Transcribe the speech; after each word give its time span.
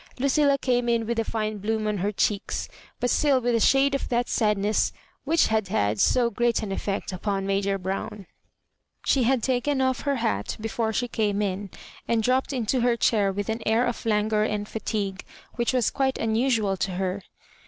Lucilla 0.17 0.57
came 0.57 0.89
in 0.89 1.05
with 1.05 1.19
a 1.19 1.23
flne 1.23 1.61
bloom 1.61 1.85
on 1.85 1.99
her 1.99 2.11
cheeks, 2.11 2.67
but 2.99 3.11
still 3.11 3.39
with 3.39 3.53
a 3.53 3.59
shade 3.59 3.93
of 3.93 4.09
that 4.09 4.27
sadness 4.27 4.91
which 5.25 5.45
had 5.45 5.67
had 5.67 5.99
so 5.99 6.31
great 6.31 6.63
an 6.63 6.71
effect 6.71 7.13
upon 7.13 7.45
Major 7.45 7.77
Brown. 7.77 8.25
She 9.05 9.25
had 9.25 9.43
taken 9.43 9.79
off 9.79 9.99
her 9.99 10.15
hat 10.15 10.57
before 10.59 10.91
she 10.91 11.07
came 11.07 11.39
in, 11.39 11.69
and 12.07 12.23
dropped 12.23 12.51
into 12.51 12.81
her 12.81 12.97
chair 12.97 13.31
with 13.31 13.47
an 13.47 13.61
air 13.63 13.85
of 13.85 14.03
languor 14.03 14.41
and 14.41 14.67
fatigue 14.67 15.23
which 15.53 15.71
was 15.71 15.91
quite 15.91 16.17
unusual 16.17 16.77
to 16.77 16.93
her. 16.93 17.21